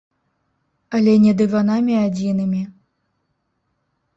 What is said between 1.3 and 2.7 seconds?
дыванамі адзінымі.